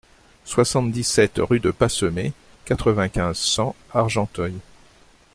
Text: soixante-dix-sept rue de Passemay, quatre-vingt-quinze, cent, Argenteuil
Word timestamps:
soixante-dix-sept 0.45 1.33
rue 1.37 1.59
de 1.59 1.69
Passemay, 1.69 2.33
quatre-vingt-quinze, 2.65 3.37
cent, 3.37 3.75
Argenteuil 3.93 4.55